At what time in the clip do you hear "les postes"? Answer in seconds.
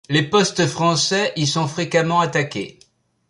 0.09-0.65